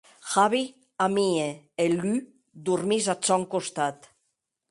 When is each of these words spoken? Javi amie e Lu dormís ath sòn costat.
Javi 0.35 0.61
amie 1.07 1.47
e 1.83 1.85
Lu 1.97 2.15
dormís 2.67 3.05
ath 3.13 3.25
sòn 3.27 3.43
costat. 3.53 3.97